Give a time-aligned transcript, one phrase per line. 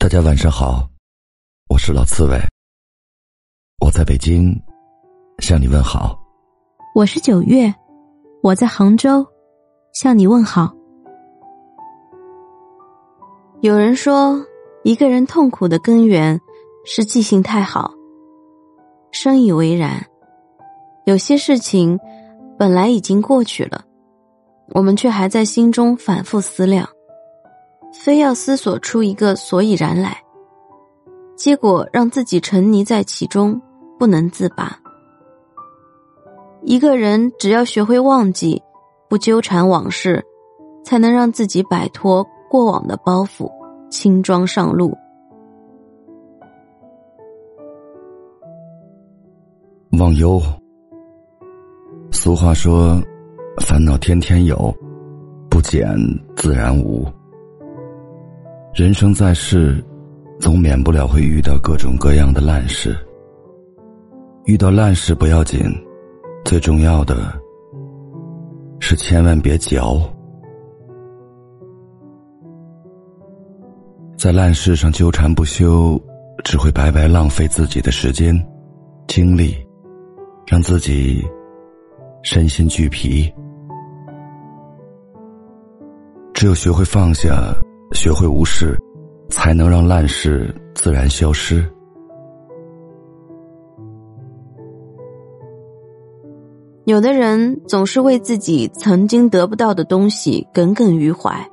[0.00, 0.88] 大家晚上好，
[1.68, 2.38] 我是老刺猬，
[3.84, 4.54] 我在北京
[5.40, 6.16] 向你问好。
[6.94, 7.74] 我是九月，
[8.40, 9.26] 我在杭州
[9.92, 10.72] 向你问好。
[13.60, 14.40] 有人说，
[14.84, 16.40] 一个人痛苦的根源
[16.86, 17.92] 是记性太好，
[19.10, 20.06] 深以为然。
[21.06, 21.98] 有些事情
[22.56, 23.84] 本来已经过去了，
[24.74, 26.88] 我们却还在心中反复思量。
[27.92, 30.22] 非要思索出一个所以然来，
[31.36, 33.60] 结果让自己沉溺在其中
[33.98, 34.78] 不能自拔。
[36.62, 38.62] 一个人只要学会忘记，
[39.08, 40.24] 不纠缠往事，
[40.84, 43.50] 才能让自己摆脱过往的包袱，
[43.90, 44.96] 轻装上路。
[49.98, 50.40] 忘忧。
[52.10, 53.00] 俗话说
[53.64, 54.74] ：“烦恼天天有，
[55.48, 55.88] 不减
[56.36, 57.06] 自然无。”
[58.78, 59.84] 人生在世，
[60.38, 62.96] 总免不了会遇到各种各样的烂事。
[64.44, 65.60] 遇到烂事不要紧，
[66.44, 67.36] 最重要的
[68.78, 70.00] 是千万别嚼。
[74.16, 76.00] 在烂事上纠缠不休，
[76.44, 78.32] 只会白白浪费自己的时间、
[79.08, 79.56] 精力，
[80.46, 81.26] 让自己
[82.22, 83.28] 身心俱疲。
[86.32, 87.52] 只有学会放下。
[87.92, 88.78] 学会无视，
[89.28, 91.68] 才能让烂事自然消失。
[96.84, 101.46] 有的人总是为自己曾经得不到的东西耿耿于怀，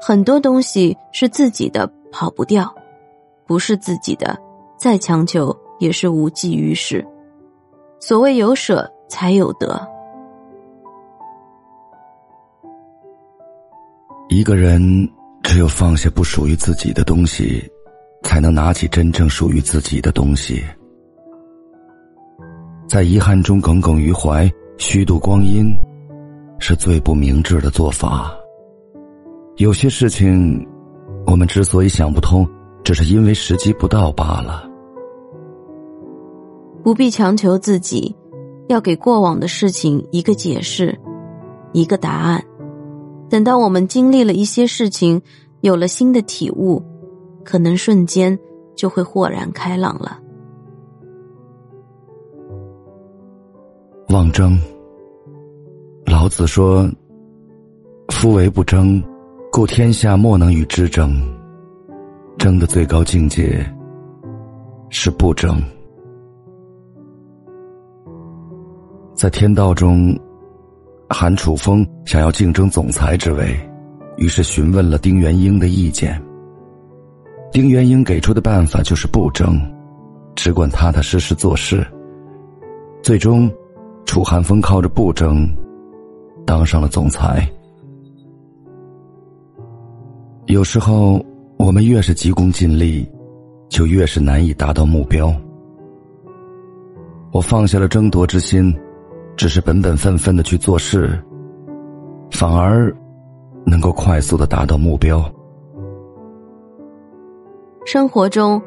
[0.00, 2.74] 很多东西是自己的跑不掉，
[3.46, 4.36] 不是自己的
[4.76, 7.06] 再强求也是无济于事。
[8.00, 9.86] 所谓有舍才有得，
[14.28, 15.08] 一个人。
[15.42, 17.62] 只有放下不属于自己的东西，
[18.22, 20.62] 才能拿起真正属于自己的东西。
[22.86, 25.72] 在遗憾中耿耿于怀、虚度光阴，
[26.58, 28.34] 是最不明智的做法。
[29.56, 30.66] 有些事情，
[31.26, 32.48] 我们之所以想不通，
[32.84, 34.68] 只是因为时机不到罢了。
[36.82, 38.14] 不必强求自己，
[38.68, 40.98] 要给过往的事情一个解释，
[41.72, 42.42] 一个答案。
[43.28, 45.20] 等到我们经历了一些事情，
[45.60, 46.82] 有了新的体悟，
[47.44, 48.38] 可能瞬间
[48.74, 50.18] 就会豁然开朗了。
[54.08, 54.58] 妄争。
[56.06, 56.90] 老子说
[58.08, 59.02] ：“夫为不争，
[59.52, 61.20] 故天下莫能与之争。
[62.38, 63.62] 争的最高境界
[64.88, 65.62] 是不争。”
[69.14, 70.18] 在天道中。
[71.10, 73.56] 韩楚风想要竞争总裁之位，
[74.18, 76.20] 于是询问了丁元英的意见。
[77.50, 79.58] 丁元英给出的办法就是不争，
[80.36, 81.86] 只管踏踏实实做事。
[83.02, 83.50] 最终，
[84.04, 85.48] 楚寒风靠着不争，
[86.44, 87.48] 当上了总裁。
[90.44, 91.24] 有时候，
[91.56, 93.08] 我们越是急功近利，
[93.70, 95.34] 就越是难以达到目标。
[97.32, 98.74] 我放下了争夺之心。
[99.38, 101.16] 只是本本分分的去做事，
[102.32, 102.92] 反而
[103.64, 105.24] 能够快速的达到目标。
[107.86, 108.60] 生活中，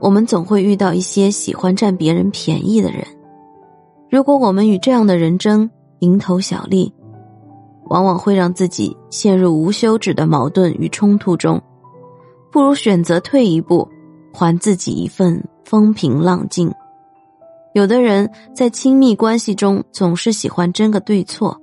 [0.00, 3.04] 我们总会遇到一些喜欢占别人便宜的人。
[4.10, 5.70] 如果我们与这样的人争，
[6.00, 6.90] 蝇头小利，
[7.90, 11.60] 往往会让自己陷入无休止的矛盾与冲突中。
[12.50, 13.86] 不如选择退一步，
[14.32, 16.72] 还自己一份风平浪静。
[17.74, 21.60] 有的人在亲密关系中总是喜欢争个对错，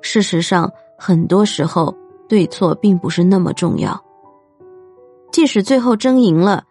[0.00, 1.94] 事实上，很多时候
[2.26, 4.02] 对错并不是那么重要。
[5.30, 6.64] 即使最后争赢了，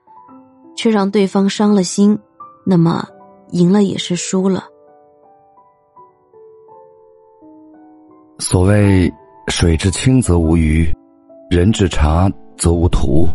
[0.76, 2.18] 却让对方伤了心，
[2.66, 3.08] 那么
[3.52, 4.66] 赢了也是输了。
[8.40, 9.14] 所谓
[9.48, 10.92] “水至清则无鱼，
[11.52, 12.28] 人至察
[12.58, 13.28] 则无徒”。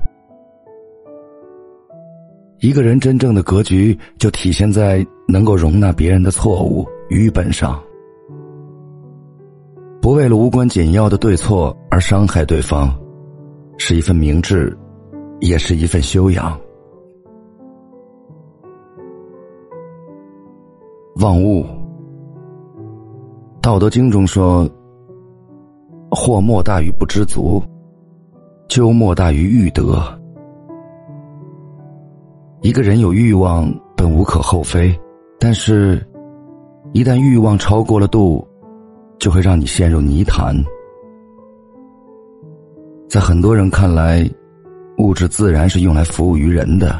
[2.64, 7.78] 一个人真正的格局，就体现在能够容纳别人的错误愚笨上，
[10.00, 12.90] 不为了无关紧要的对错而伤害对方，
[13.76, 14.74] 是一份明智，
[15.40, 16.58] 也是一份修养。
[21.16, 21.64] 忘物，
[23.60, 24.66] 《道德经》中说
[26.10, 27.62] ：“祸莫大于不知足，
[28.68, 30.02] 咎莫大于欲得。”
[32.64, 34.98] 一个人有欲望本无可厚非，
[35.38, 36.02] 但是，
[36.94, 38.42] 一旦欲望超过了度，
[39.18, 40.56] 就会让你陷入泥潭。
[43.06, 44.26] 在很多人看来，
[44.96, 46.98] 物质自然是用来服务于人的，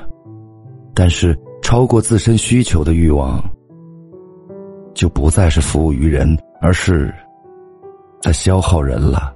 [0.93, 3.43] 但是超过自身需求的欲望，
[4.93, 7.11] 就不再是服务于人，而是
[8.21, 9.35] 在消耗人了。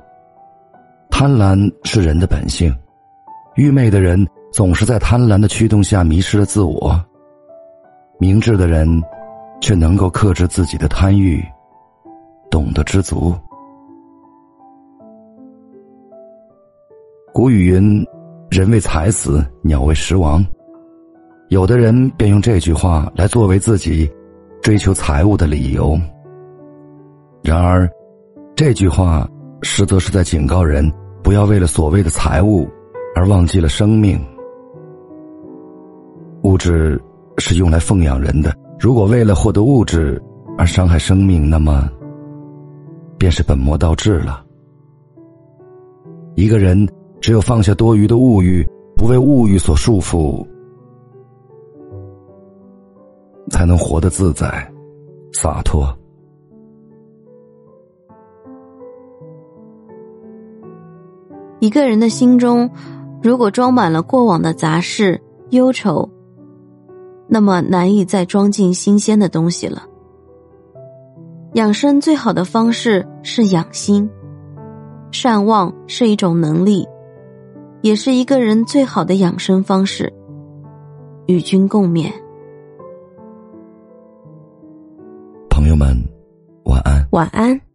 [1.08, 2.70] 贪婪是人的本性，
[3.56, 6.99] 愚昧的人总是在贪婪的驱动下迷失了自我，
[8.19, 8.89] 明智的人
[9.61, 11.45] 却能够克制自己的贪欲，
[12.50, 13.35] 懂得知足。
[17.33, 18.05] 古语云
[18.50, 20.45] ：“人为财死，鸟为食亡。”
[21.50, 24.11] 有的人便用这句话来作为自己
[24.61, 25.99] 追求财物的理由。
[27.43, 27.89] 然而，
[28.56, 29.29] 这句话
[29.62, 30.91] 实则是在警告人
[31.23, 32.69] 不要为了所谓的财物
[33.15, 34.19] 而忘记了生命。
[36.49, 36.99] 物质
[37.37, 40.21] 是用来奉养人的，如果为了获得物质
[40.56, 41.91] 而伤害生命，那么
[43.19, 44.43] 便是本末倒置了。
[46.35, 46.89] 一个人。
[47.21, 48.65] 只有放下多余的物欲，
[48.95, 50.47] 不为物欲所束缚，
[53.50, 54.47] 才能活得自在、
[55.33, 55.93] 洒脱。
[61.59, 62.71] 一个人的心中，
[63.21, 66.09] 如果装满了过往的杂事、忧愁，
[67.28, 69.82] 那么难以再装进新鲜的东西了。
[71.54, 74.08] 养生最好的方式是养心，
[75.10, 76.86] 善忘是一种能力。
[77.80, 80.12] 也是一个人最好的养生方式。
[81.26, 82.10] 与君共勉。
[85.48, 85.96] 朋友们，
[86.64, 87.06] 晚安。
[87.12, 87.68] 晚安。